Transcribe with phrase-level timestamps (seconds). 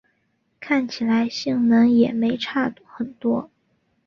[0.59, 3.51] 看起来性能也没差很多